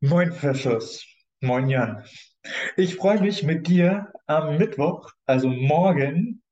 [0.00, 1.04] Moin, Precious.
[1.40, 2.04] Moin, Jan.
[2.76, 6.42] Ich freue mich, mit dir am Mittwoch, also morgen,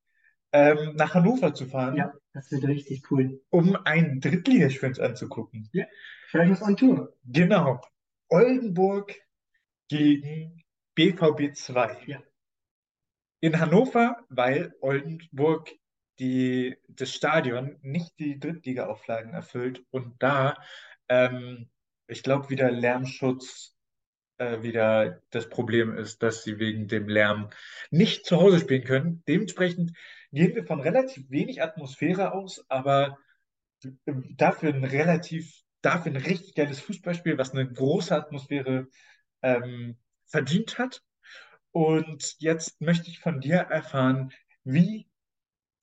[0.53, 3.41] ähm, nach Hannover zu fahren, Ja, das wird richtig cool.
[3.51, 5.69] um ein Drittligaspiel anzugucken.
[5.73, 5.87] Ja,
[6.31, 7.17] Fridays on Tour.
[7.25, 7.81] Genau.
[8.29, 9.15] Oldenburg
[9.89, 10.63] gegen
[10.95, 11.97] BVB 2.
[12.07, 12.23] Ja,
[13.41, 15.71] In Hannover, weil Oldenburg
[16.19, 20.57] die, das Stadion nicht die Drittliga-Auflagen erfüllt und da,
[21.09, 21.69] ähm,
[22.11, 23.77] ich glaube, wieder Lärmschutz
[24.39, 27.51] äh, wieder das Problem ist, dass sie wegen dem Lärm
[27.91, 29.23] nicht zu Hause spielen können.
[29.29, 29.93] Dementsprechend
[30.33, 33.19] gehen wir von relativ wenig Atmosphäre aus, aber
[33.85, 38.89] äh, dafür ein relativ, dafür ein richtig geiles Fußballspiel, was eine große Atmosphäre
[39.43, 41.03] ähm, verdient hat.
[41.73, 44.33] Und jetzt möchte ich von dir erfahren,
[44.65, 45.09] wie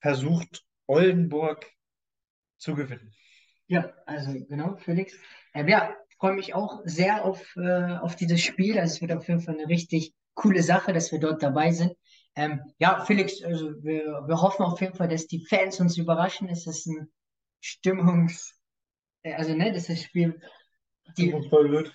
[0.02, 1.66] versucht Oldenburg
[2.58, 3.14] zu gewinnen?
[3.68, 5.14] ja, also genau, Felix.
[5.54, 8.80] Ähm, ja, freue mich auch sehr auf, äh, auf dieses Spiel.
[8.80, 11.94] Also es wird auf jeden Fall eine richtig coole Sache, dass wir dort dabei sind.
[12.36, 16.50] Ähm, ja, Felix, also wir, wir hoffen auf jeden Fall, dass die Fans uns überraschen.
[16.50, 17.12] Es ist ein
[17.60, 18.56] Stimmungs,
[19.24, 20.40] äh, also ne, dass das Spiel,
[21.18, 21.34] die,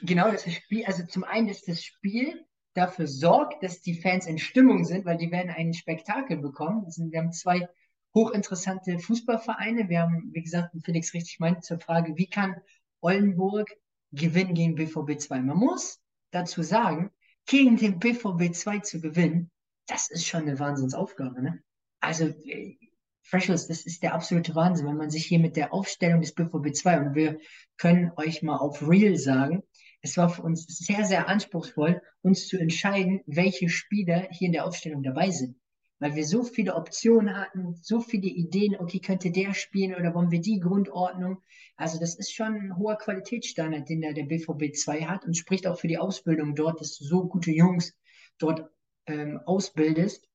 [0.03, 2.45] genau, das Spiel, also zum einen, dass das Spiel
[2.75, 6.91] dafür sorgt, dass die Fans in Stimmung sind, weil die werden ein Spektakel bekommen.
[6.91, 7.69] Sind, wir haben zwei
[8.15, 9.89] hochinteressante Fußballvereine.
[9.89, 12.57] Wir haben, wie gesagt, Felix richtig meint, zur Frage, wie kann
[13.01, 13.69] Oldenburg
[14.13, 15.41] gewinnen gegen BVB 2?
[15.41, 17.11] Man muss dazu sagen,
[17.47, 19.51] gegen den BVB 2 zu gewinnen,
[19.87, 21.63] das ist schon eine Wahnsinnsaufgabe, ne?
[22.01, 22.77] Also, äh,
[23.25, 26.75] Freshers, das ist der absolute Wahnsinn, wenn man sich hier mit der Aufstellung des BVB
[26.75, 27.39] 2 und wir
[27.77, 29.63] können euch mal auf Real sagen,
[30.01, 34.67] es war für uns sehr, sehr anspruchsvoll, uns zu entscheiden, welche Spieler hier in der
[34.67, 35.57] Aufstellung dabei sind
[36.03, 40.33] weil wir so viele Optionen hatten, so viele Ideen, okay, könnte der spielen oder wollen
[40.33, 41.41] wir die Grundordnung?
[41.77, 45.65] Also das ist schon ein hoher Qualitätsstandard, den da der BVB 2 hat und spricht
[45.65, 47.97] auch für die Ausbildung dort, dass du so gute Jungs
[48.39, 48.69] dort
[49.07, 50.29] ähm, ausbildest,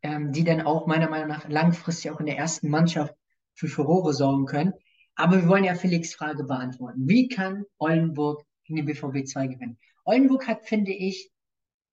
[0.00, 3.16] ähm, die dann auch meiner Meinung nach langfristig auch in der ersten Mannschaft
[3.54, 4.74] für Furore sorgen können.
[5.16, 7.08] Aber wir wollen ja Felix' Frage beantworten.
[7.08, 9.78] Wie kann Oldenburg gegen den BVB 2 gewinnen?
[10.04, 11.32] Oldenburg hat, finde ich,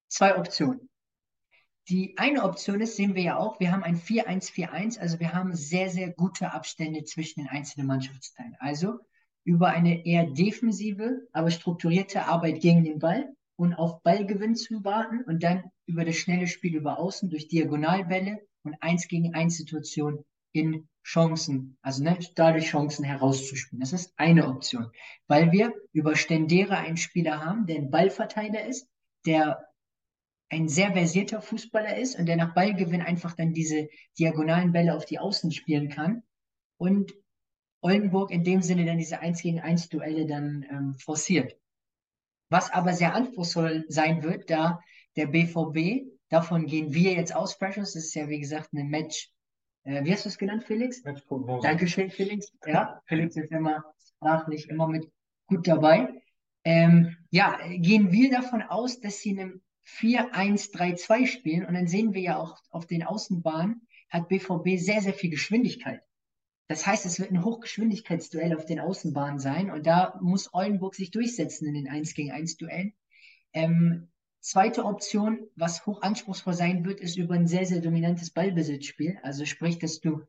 [0.08, 0.89] zwei Optionen.
[1.90, 5.56] Die eine Option ist, sehen wir ja auch, wir haben ein 4-1-4-1, also wir haben
[5.56, 8.56] sehr, sehr gute Abstände zwischen den einzelnen Mannschaftsteilen.
[8.60, 9.00] Also
[9.44, 15.24] über eine eher defensive, aber strukturierte Arbeit gegen den Ball und auf Ballgewinn zu warten
[15.24, 20.24] und dann über das schnelle Spiel über Außen durch Diagonalbälle und 1 gegen 1 Situationen
[20.52, 23.80] in Chancen, also ne, dadurch Chancen herauszuspielen.
[23.80, 24.92] Das ist eine Option,
[25.28, 28.88] weil wir über Stendera einen Spieler haben, der ein Ballverteiler ist,
[29.26, 29.69] der
[30.50, 35.06] ein sehr versierter Fußballer ist und der nach Ballgewinn einfach dann diese diagonalen Bälle auf
[35.06, 36.24] die Außen spielen kann
[36.78, 37.14] und
[37.82, 41.58] Oldenburg in dem Sinne dann diese 1 gegen 1 Duelle dann ähm, forciert.
[42.50, 44.82] Was aber sehr anspruchsvoll sein wird, da
[45.16, 49.32] der BVB, davon gehen wir jetzt aus, Precious, das ist ja wie gesagt eine Match,
[49.84, 51.04] äh, wie hast du es genannt, Felix?
[51.04, 51.68] Matchprognose.
[51.68, 52.52] Dankeschön, Felix.
[52.66, 53.84] Ja, Felix ist immer
[54.20, 55.10] sprachlich immer mit
[55.48, 56.22] gut dabei.
[56.64, 59.62] Ähm, ja, gehen wir davon aus, dass sie in einem
[59.98, 65.14] 4-1-3-2 spielen und dann sehen wir ja auch auf den Außenbahnen hat BVB sehr, sehr
[65.14, 66.02] viel Geschwindigkeit.
[66.68, 71.12] Das heißt, es wird ein Hochgeschwindigkeitsduell auf den Außenbahnen sein und da muss Oldenburg sich
[71.12, 72.94] durchsetzen in den 1 gegen 1 Duellen.
[73.54, 79.18] Ähm, zweite Option, was hoch anspruchsvoll sein wird, ist über ein sehr, sehr dominantes Ballbesitzspiel.
[79.24, 80.22] Also sprich, dass du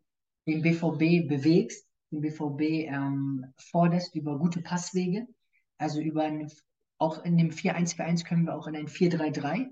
[0.47, 5.26] den BVB bewegst, den BVB ähm, forderst über gute Passwege,
[5.76, 6.50] also über ein,
[7.00, 9.69] auch in dem 4-1-4-1 können wir auch in ein 4-3-3,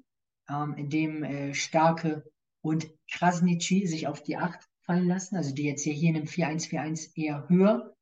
[0.51, 2.25] ähm, in dem äh, Starke
[2.63, 7.15] und Krasniqi sich auf die 8 fallen lassen, also die jetzt hier, in einem 4-1-4-1
[7.15, 7.95] eher höher,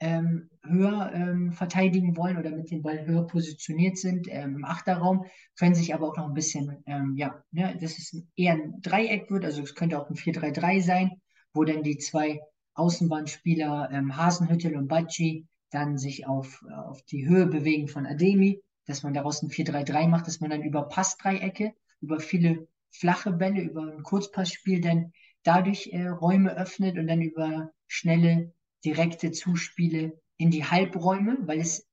[0.00, 5.26] ähm, höher ähm, verteidigen wollen oder mit dem Ball höher positioniert sind ähm, im Achterraum,
[5.56, 9.30] können sich aber auch noch ein bisschen, ähm, ja, ne, dass es eher ein Dreieck
[9.30, 11.10] wird, also es könnte auch ein 4-3-3 sein,
[11.54, 12.40] wo dann die zwei
[12.74, 18.60] Außenbahnspieler ähm, Hasenhüttel und Bacci dann sich auf, äh, auf die Höhe bewegen von Ademi,
[18.86, 23.60] dass man daraus ein 4-3-3 macht, dass man dann über Passdreiecke, über viele flache Bälle,
[23.60, 25.12] über ein Kurzpassspiel dann
[25.42, 28.52] dadurch äh, Räume öffnet und dann über schnelle,
[28.84, 31.86] direkte Zuspiele in die Halbräume, weil es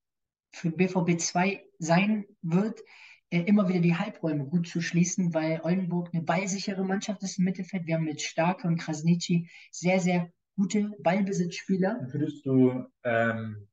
[0.51, 2.81] für BVB 2 sein wird,
[3.29, 7.45] äh, immer wieder die Halbräume gut zu schließen, weil Oldenburg eine ballsichere Mannschaft ist im
[7.45, 7.85] Mittelfeld.
[7.85, 12.07] Wir haben mit Starke und Krasniqi sehr, sehr gute Ballbesitzspieler.
[12.11, 13.68] Würdest du ähm,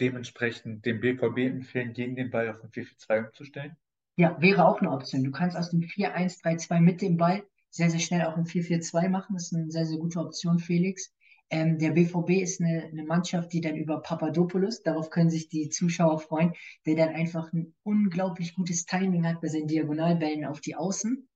[0.00, 3.76] dementsprechend dem BVB empfehlen, gegen den Ball auf ein 4-4-2 umzustellen?
[4.16, 5.24] Ja, wäre auch eine Option.
[5.24, 9.34] Du kannst aus dem 4-1-3-2 mit dem Ball sehr, sehr schnell auch ein 4-4-2 machen.
[9.34, 11.12] Das ist eine sehr, sehr gute Option, Felix.
[11.50, 15.68] Ähm, der BVB ist eine, eine Mannschaft, die dann über Papadopoulos, darauf können sich die
[15.68, 16.54] Zuschauer freuen,
[16.86, 21.28] der dann einfach ein unglaublich gutes Timing hat bei seinen Diagonalbällen auf die Außen.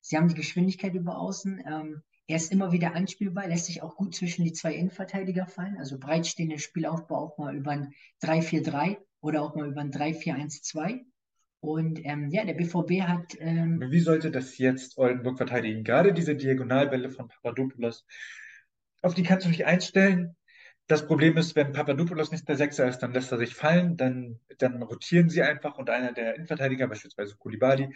[0.00, 1.62] Sie haben die Geschwindigkeit über Außen.
[1.66, 5.78] Ähm, er ist immer wieder anspielbar, lässt sich auch gut zwischen die zwei Innenverteidiger fallen,
[5.78, 11.00] also breitstehender Spielaufbau auch mal über ein 3-4-3 oder auch mal über ein 3-4-1-2.
[11.60, 13.34] Und ähm, ja, der BVB hat.
[13.40, 15.82] Ähm, Wie sollte das jetzt Oldenburg verteidigen?
[15.82, 18.06] Gerade diese Diagonalbälle von Papadopoulos,
[19.02, 20.36] auf die kannst du dich einstellen.
[20.86, 24.38] Das Problem ist, wenn Papadopoulos nicht der Sechser ist, dann lässt er sich fallen, dann,
[24.58, 27.92] dann rotieren sie einfach und einer der Innenverteidiger, beispielsweise Koulibaly,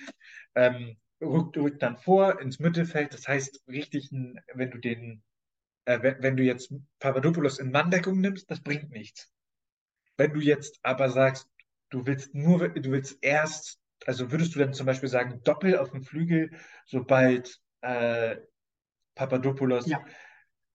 [0.55, 3.15] ähm, rückt, rückt dann vor ins Mittelfeld.
[3.15, 5.23] Das heißt, richtig, wenn du den,
[5.85, 9.31] äh, wenn, wenn du jetzt Papadopoulos in Manndeckung nimmst, das bringt nichts.
[10.17, 11.49] Wenn du jetzt aber sagst,
[11.91, 15.91] du willst nur, du willst erst, also würdest du dann zum Beispiel sagen, Doppel auf
[15.91, 16.51] dem Flügel,
[16.85, 18.37] sobald äh,
[19.15, 20.05] Papadopoulos ja,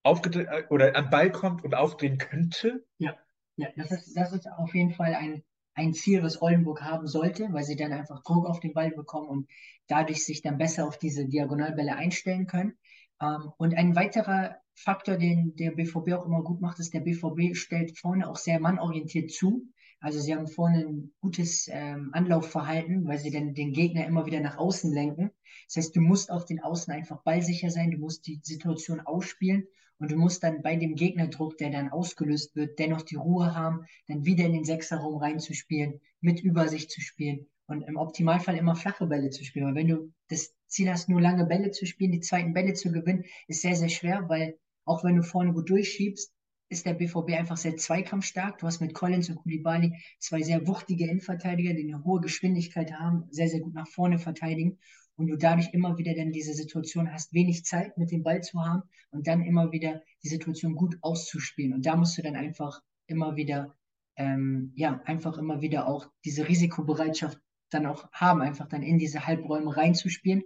[0.03, 2.85] aufgedreht oder am Ball kommt und aufdrehen könnte?
[2.97, 3.17] ja,
[3.55, 5.43] ja, das ist, das ist auf jeden Fall ein,
[5.77, 9.29] ein Ziel, was Oldenburg haben sollte, weil sie dann einfach Druck auf den Ball bekommen
[9.29, 9.49] und
[9.87, 12.73] dadurch sich dann besser auf diese Diagonalbälle einstellen können.
[13.21, 17.55] Ähm, und ein weiterer Faktor, den der BVB auch immer gut macht, ist, der BVB
[17.55, 19.67] stellt vorne auch sehr mannorientiert zu.
[19.99, 24.39] Also sie haben vorne ein gutes ähm, Anlaufverhalten, weil sie dann den Gegner immer wieder
[24.39, 25.31] nach außen lenken.
[25.67, 29.67] Das heißt, du musst auf den Außen einfach ballsicher sein, du musst die Situation ausspielen
[29.99, 33.85] und du musst dann bei dem Gegnerdruck, der dann ausgelöst wird, dennoch die Ruhe haben,
[34.07, 39.07] dann wieder in den Sechserraum reinzuspielen, mit Übersicht zu spielen und im Optimalfall immer flache
[39.07, 39.67] Bälle zu spielen.
[39.67, 42.91] Weil wenn du das Ziel hast, nur lange Bälle zu spielen, die zweiten Bälle zu
[42.91, 46.31] gewinnen, ist sehr, sehr schwer, weil auch wenn du vorne gut durchschiebst,
[46.69, 48.57] ist der BVB einfach sehr zweikampfstark.
[48.59, 53.23] Du hast mit Collins und Koulibaly zwei sehr wuchtige Innenverteidiger, die eine hohe Geschwindigkeit haben,
[53.31, 54.77] sehr, sehr gut nach vorne verteidigen
[55.17, 58.63] und du dadurch immer wieder dann diese Situation hast, wenig Zeit mit dem Ball zu
[58.63, 61.73] haben und dann immer wieder die Situation gut auszuspielen.
[61.73, 63.75] Und da musst du dann einfach immer wieder,
[64.15, 69.27] ähm, ja, einfach immer wieder auch diese Risikobereitschaft dann auch haben, einfach dann in diese
[69.27, 70.43] Halbräume reinzuspielen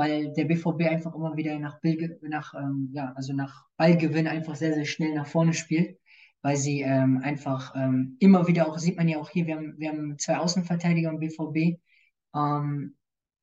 [0.00, 4.56] weil der BVB einfach immer wieder nach, Bill, nach, ähm, ja, also nach Ballgewinn einfach
[4.56, 5.98] sehr, sehr schnell nach vorne spielt,
[6.40, 9.74] weil sie ähm, einfach ähm, immer wieder auch, sieht man ja auch hier, wir haben,
[9.78, 11.80] wir haben zwei Außenverteidiger im BVB
[12.34, 12.96] ähm,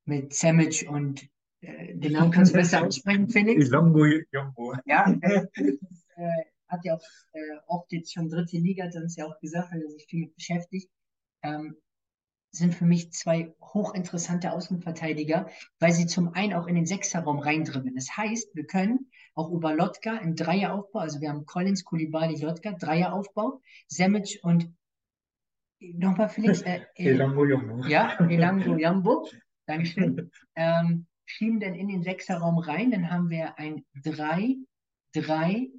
[0.08, 1.28] mit Samic und
[1.62, 3.68] äh, den Namen kannst du besser aussprechen, Felix.
[3.68, 4.74] Ilongo Jombo.
[4.86, 6.28] Ja, äh,
[6.68, 9.82] hat ja auch äh, oft jetzt schon dritte Liga, hat uns ja auch gesagt, weil
[9.82, 10.90] er sich viel mit beschäftigt.
[11.44, 11.76] Ähm,
[12.52, 15.50] sind für mich zwei hochinteressante Außenverteidiger,
[15.80, 17.96] weil sie zum einen auch in den Sechserraum reindribbeln.
[17.96, 22.72] Das heißt, wir können auch über Lotka im Dreieraufbau, also wir haben Collins, Koulibaly, Lotka,
[22.72, 24.74] Dreieraufbau, Semic und
[25.80, 27.86] nochmal Felix, äh, Elango Jumbo.
[27.88, 29.28] ja, Elango Jambo,
[29.68, 34.56] Dankeschön, ähm, schieben dann in den Sechserraum rein, dann haben wir ein 3,
[35.14, 35.70] 3,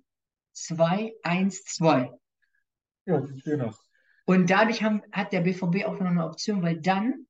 [0.53, 2.13] 2, 1, 2.
[3.07, 3.25] Ja,
[3.65, 3.91] aus.
[4.27, 7.27] Und dadurch haben, hat der BVB auch noch eine Option, weil dann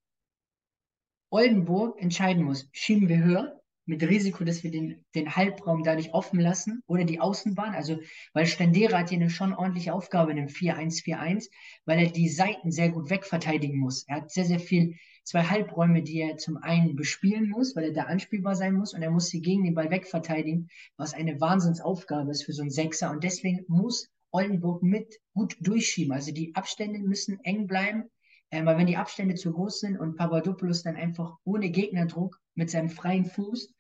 [1.31, 3.59] Oldenburg entscheiden muss, schieben wir höher,
[3.89, 7.75] mit Risiko, dass wir den, den Halbraum dadurch offen lassen oder die Außenbahn.
[7.75, 7.99] Also,
[8.35, 11.47] weil Stendera hat hier eine schon ordentliche Aufgabe in einem 4-1-4-1,
[11.87, 14.07] weil er die Seiten sehr gut wegverteidigen muss.
[14.07, 14.97] Er hat sehr, sehr viel,
[15.29, 19.03] zwei Halbräume, die er zum einen bespielen muss, weil er da anspielbar sein muss und
[19.03, 23.11] er muss sie gegen den Ball wegverteidigen, was eine Wahnsinnsaufgabe ist für so einen Sechser.
[23.11, 26.13] Und deswegen muss Oldenburg mit gut durchschieben.
[26.15, 28.05] Also die Abstände müssen eng bleiben,
[28.49, 32.71] äh, weil wenn die Abstände zu groß sind und Papadopoulos dann einfach ohne Gegnerdruck mit
[32.71, 33.75] seinem freien Fuß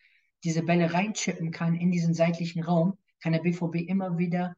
[0.44, 4.54] diese Bälle reinchippen kann in diesen seitlichen Raum, kann der BVB immer wieder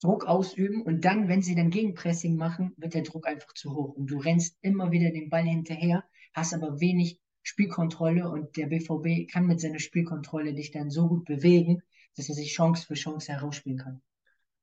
[0.00, 3.94] Druck ausüben und dann, wenn sie dann Gegenpressing machen, wird der Druck einfach zu hoch
[3.94, 9.30] und du rennst immer wieder den Ball hinterher, hast aber wenig Spielkontrolle und der BVB
[9.30, 11.82] kann mit seiner Spielkontrolle dich dann so gut bewegen,
[12.16, 14.02] dass er sich Chance für Chance herausspielen kann.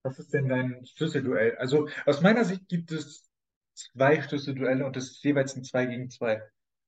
[0.03, 1.55] Was ist denn dein Schlüsselduell?
[1.57, 3.29] Also aus meiner Sicht gibt es
[3.73, 6.41] zwei Schlüsselduelle und das ist jeweils ein 2 gegen 2.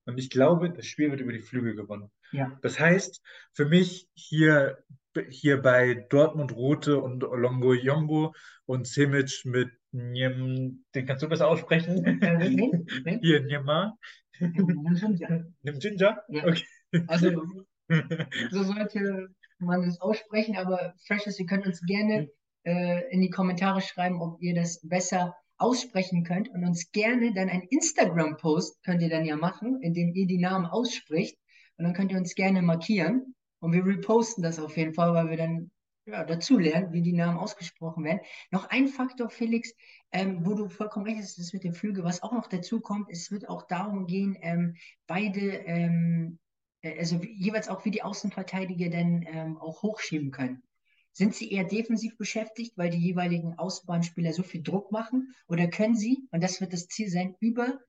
[0.05, 2.09] Und ich glaube, das Spiel wird über die Flügel gewonnen.
[2.31, 2.57] Ja.
[2.61, 3.21] Das heißt,
[3.53, 4.83] für mich hier,
[5.29, 8.33] hier bei Dortmund Rote und Olongo Yombo
[8.65, 12.05] und Simic mit Njem, den kannst du besser aussprechen?
[12.05, 13.19] Äh.
[13.21, 13.97] Hier, Njema.
[14.39, 15.71] Ja.
[15.73, 16.23] Ginger?
[16.29, 16.47] Ja.
[16.47, 16.63] Okay.
[17.07, 17.43] Also,
[18.51, 22.29] so sollte man es aussprechen, aber Freshes, ihr könnt uns gerne
[22.63, 27.49] äh, in die Kommentare schreiben, ob ihr das besser aussprechen könnt und uns gerne dann
[27.49, 31.37] ein Instagram-Post könnt ihr dann ja machen, in dem ihr die Namen ausspricht
[31.77, 35.29] und dann könnt ihr uns gerne markieren und wir reposten das auf jeden Fall, weil
[35.29, 35.71] wir dann
[36.05, 38.21] ja, dazu lernen, wie die Namen ausgesprochen werden.
[38.51, 39.73] Noch ein Faktor, Felix,
[40.11, 43.09] ähm, wo du vollkommen recht hast, das mit dem Flügel, was auch noch dazu kommt,
[43.09, 44.75] es wird auch darum gehen, ähm,
[45.07, 46.39] beide, ähm,
[46.81, 50.63] äh, also jeweils auch wie die Außenverteidiger dann ähm, auch hochschieben können.
[51.11, 55.33] Sind sie eher defensiv beschäftigt, weil die jeweiligen Außenbahnspieler so viel Druck machen?
[55.47, 57.79] Oder können sie, und das wird das Ziel sein, über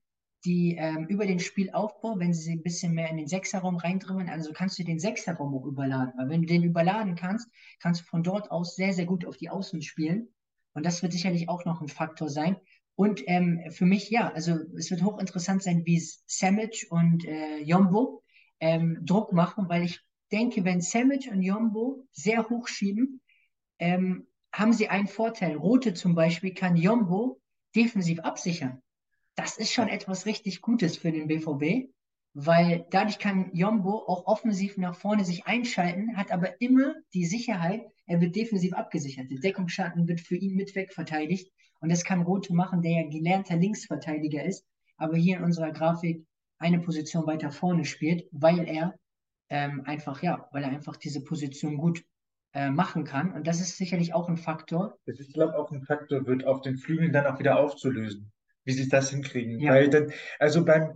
[0.45, 4.51] die ähm, über den Spielaufbau, wenn sie ein bisschen mehr in den Sechserraum reindrimmen, also
[4.53, 6.13] kannst du den Sechserraum auch überladen.
[6.17, 7.47] Weil wenn du den überladen kannst,
[7.79, 10.29] kannst du von dort aus sehr, sehr gut auf die Außen spielen.
[10.73, 12.55] Und das wird sicherlich auch noch ein Faktor sein.
[12.95, 18.23] Und ähm, für mich, ja, also es wird hochinteressant sein, wie Samic und äh, Jombo
[18.59, 23.21] ähm, Druck machen, weil ich denke, wenn Samic und Jombo sehr hoch schieben,
[23.79, 25.55] ähm, haben sie einen Vorteil.
[25.55, 27.41] Rote zum Beispiel kann Jombo
[27.75, 28.81] defensiv absichern.
[29.41, 31.91] Das ist schon etwas richtig Gutes für den BVB,
[32.35, 37.81] weil dadurch kann Jombo auch offensiv nach vorne sich einschalten, hat aber immer die Sicherheit,
[38.05, 39.31] er wird defensiv abgesichert.
[39.31, 43.55] Der Deckungsschatten wird für ihn mit wegverteidigt und das kann Rote machen, der ja gelernter
[43.55, 44.63] Linksverteidiger ist,
[44.97, 46.23] aber hier in unserer Grafik
[46.59, 48.93] eine Position weiter vorne spielt, weil er
[49.49, 52.05] ähm, einfach, ja, weil er einfach diese Position gut
[52.53, 53.33] äh, machen kann.
[53.33, 54.99] Und das ist sicherlich auch ein Faktor.
[55.07, 58.31] Ich glaube, auch ein Faktor wird auf den Flügeln dann auch wieder aufzulösen
[58.63, 59.59] wie sie das hinkriegen.
[59.59, 59.73] Ja.
[59.73, 60.93] Weil dann, also beim,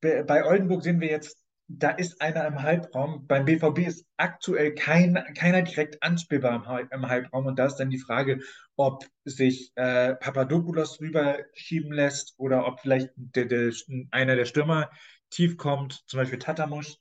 [0.00, 1.38] bei Oldenburg sehen wir jetzt,
[1.68, 3.26] da ist einer im Halbraum.
[3.26, 7.46] Beim BVB ist aktuell kein, keiner direkt anspielbar im, im Halbraum.
[7.46, 8.40] Und da ist dann die Frage,
[8.76, 13.72] ob sich äh, Papadopoulos rüberschieben lässt oder ob vielleicht der, der,
[14.10, 14.90] einer der Stürmer
[15.30, 16.96] tief kommt, zum Beispiel Tatamusch.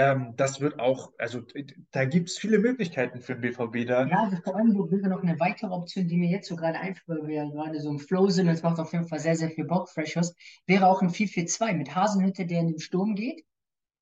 [0.00, 1.42] Ähm, das wird auch, also
[1.90, 4.06] da gibt es viele Möglichkeiten für den BVB da.
[4.06, 7.28] Ja, vor allem wäre noch eine weitere Option, die mir jetzt so gerade einfällt, weil
[7.28, 9.66] wir gerade so im Flow sind und es macht auf jeden Fall sehr, sehr viel
[9.66, 10.34] Bock, Freshers,
[10.66, 13.44] wäre auch ein 4-4-2 mit Hasenhütte, der in den Sturm geht.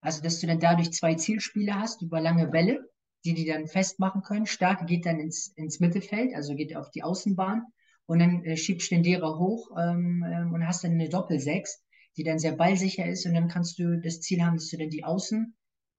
[0.01, 2.89] Also, dass du dann dadurch zwei Zielspieler hast über lange Bälle,
[3.25, 4.47] die die dann festmachen können.
[4.47, 7.67] Stark geht dann ins, ins Mittelfeld, also geht auf die Außenbahn
[8.07, 11.81] und dann äh, schiebt Stendera hoch ähm, ähm, und hast dann eine Doppel-6,
[12.17, 14.91] die dann sehr ballsicher ist und dann kannst du das Ziel haben, dass du dann
[14.91, 15.57] die Außen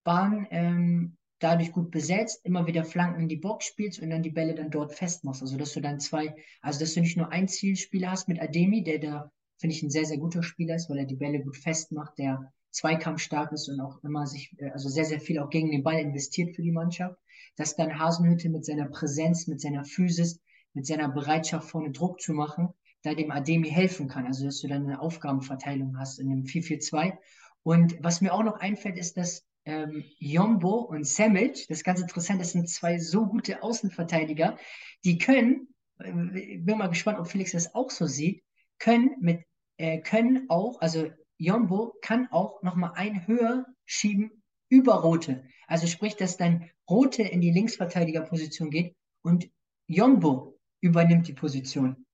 [0.09, 4.31] Bahn ähm, dadurch gut besetzt, immer wieder Flanken in die Box spielst und dann die
[4.31, 5.43] Bälle dann dort festmachst.
[5.43, 8.83] Also dass du dann zwei, also dass du nicht nur ein Zielspieler hast mit Ademi,
[8.83, 11.57] der da, finde ich, ein sehr, sehr guter Spieler ist, weil er die Bälle gut
[11.57, 15.69] festmacht, der zweikampfstark ist und auch immer sich, äh, also sehr, sehr viel auch gegen
[15.69, 17.15] den Ball investiert für die Mannschaft,
[17.55, 20.39] dass dann Hasenhütte mit seiner Präsenz, mit seiner Physis,
[20.73, 22.69] mit seiner Bereitschaft vorne Druck zu machen,
[23.03, 24.25] da dem Ademi helfen kann.
[24.25, 27.13] Also dass du dann eine Aufgabenverteilung hast in einem 4-4-2.
[27.61, 32.01] Und was mir auch noch einfällt, ist, dass ähm, Jombo und Samic, das ist ganz
[32.01, 34.57] interessant, das sind zwei so gute Außenverteidiger,
[35.05, 35.67] die können,
[35.99, 38.43] äh, bin mal gespannt, ob Felix das auch so sieht,
[38.79, 39.43] können mit,
[39.77, 45.43] äh, können auch, also Jombo kann auch nochmal ein höher schieben über Rote.
[45.67, 49.49] Also sprich, dass dann Rote in die Linksverteidigerposition geht und
[49.87, 52.05] Jombo übernimmt die Position.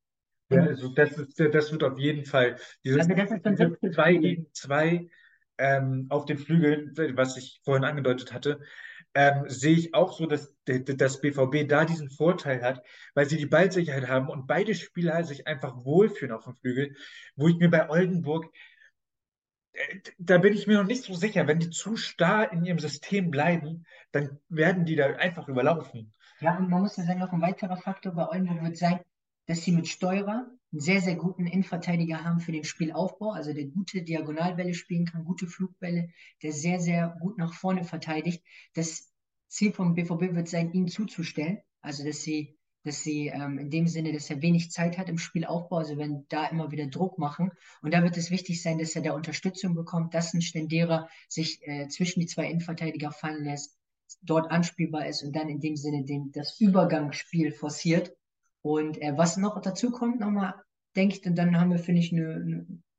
[0.50, 3.92] Ja, also das, ist, das wird auf jeden Fall dieses also das ist dann diese
[3.92, 5.10] zwei gegen zwei
[5.58, 8.60] ähm, auf den Flügeln, was ich vorhin angedeutet hatte,
[9.14, 12.84] ähm, sehe ich auch so, dass das BVB da diesen Vorteil hat,
[13.14, 16.96] weil sie die Ballsicherheit haben und beide Spieler sich einfach wohlfühlen auf dem Flügel,
[17.36, 18.54] wo ich mir bei Oldenburg,
[19.72, 22.80] äh, da bin ich mir noch nicht so sicher, wenn die zu starr in ihrem
[22.80, 26.14] System bleiben, dann werden die da einfach überlaufen.
[26.42, 29.00] Ja, und man muss ja sagen, noch ein weiterer Faktor bei Oldenburg wird sein,
[29.48, 33.65] dass sie mit Steurer einen sehr, sehr guten Innenverteidiger haben für den Spielaufbau, also der
[33.65, 36.10] gute Diagonalbälle spielen kann, gute Flugbälle,
[36.43, 38.43] der sehr, sehr gut nach vorne verteidigt.
[38.74, 39.12] Das
[39.48, 43.88] Ziel vom BVB wird sein, ihn zuzustellen, also dass sie, dass sie ähm, in dem
[43.88, 47.51] Sinne, dass er wenig Zeit hat im Spielaufbau, also wenn da immer wieder Druck machen.
[47.81, 51.65] Und da wird es wichtig sein, dass er da Unterstützung bekommt, dass ein Stendera sich
[51.67, 53.77] äh, zwischen die zwei Innenverteidiger fallen lässt,
[54.22, 58.12] dort anspielbar ist und dann in dem Sinne den, das Übergangsspiel forciert
[58.65, 60.55] und äh, was noch dazu kommt, nochmal,
[60.95, 62.34] denke ich, dann haben wir, finde ich, eine,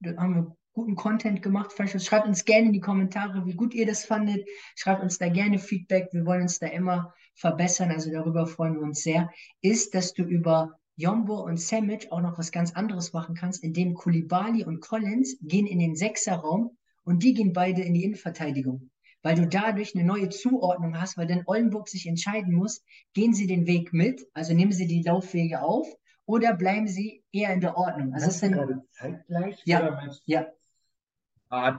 [0.00, 1.72] eine, haben wir guten Content gemacht.
[2.00, 4.46] Schreibt uns gerne in die Kommentare, wie gut ihr das fandet.
[4.76, 6.10] Schreibt uns da gerne Feedback.
[6.12, 7.90] Wir wollen uns da immer verbessern.
[7.90, 9.28] Also darüber freuen wir uns sehr.
[9.60, 13.94] Ist, dass du über Jombo und Sandwich auch noch was ganz anderes machen kannst, indem
[13.94, 18.88] Kulibali und Collins gehen in den Sechserraum und die gehen beide in die Innenverteidigung
[19.26, 23.48] weil du dadurch eine neue Zuordnung hast, weil dann Oldenburg sich entscheiden muss, gehen sie
[23.48, 25.88] den Weg mit, also nehmen sie die Laufwege auf
[26.26, 28.14] oder bleiben sie eher in der Ordnung?
[28.14, 29.60] Also ist gerade zeitgleich?
[29.64, 30.46] Ja, ja.
[31.48, 31.72] Ah,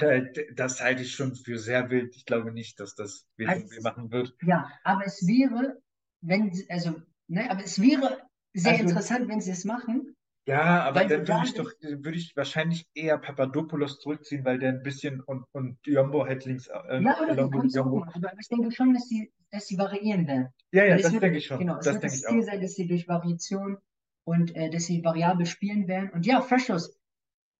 [0.56, 2.18] das halte ich schon für sehr wild.
[2.18, 4.36] Ich glaube nicht, dass das BVB also, machen wird.
[4.42, 5.82] Ja, aber es wäre,
[6.20, 6.96] wenn, also,
[7.27, 8.24] ne, aber es wäre
[8.54, 10.17] sehr also, interessant, wenn sie es machen.
[10.48, 14.70] Ja, aber weil dann würde ich doch, würde ich wahrscheinlich eher Papadopoulos zurückziehen, weil der
[14.70, 16.68] ein bisschen und, und Jumbo halt links.
[16.68, 18.06] Äh, ja, oder Jumbo, Jumbo.
[18.13, 20.48] aber ich denke schon, dass sie, dass sie variieren werden.
[20.72, 21.60] Ja, ja, das, das denke ich schon.
[21.60, 23.77] Genau, es das wird das Ziel sein, dass sie durch Variation
[24.24, 26.12] und äh, dass sie variabel spielen werden.
[26.12, 26.98] Und ja, Freshos,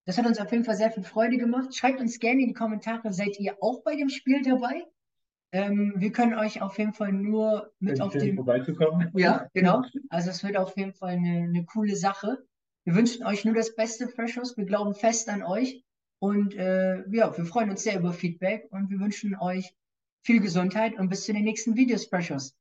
[0.06, 1.76] das hat uns auf jeden Fall sehr viel Freude gemacht.
[1.76, 4.86] Schreibt uns gerne in die Kommentare, seid ihr auch bei dem Spiel dabei?
[5.52, 8.36] Ähm, wir können euch auf jeden Fall nur mit auf empfehlen, den.
[8.36, 9.10] vorbeizukommen.
[9.14, 9.82] Ja, genau.
[10.08, 12.38] Also es wird auf jeden Fall eine, eine coole Sache.
[12.88, 14.56] Wir wünschen euch nur das Beste, Freshers.
[14.56, 15.84] Wir glauben fest an euch.
[16.20, 19.74] Und äh, ja, wir freuen uns sehr über Feedback und wir wünschen euch
[20.24, 22.56] viel Gesundheit und bis zu den nächsten Videos, Freshers.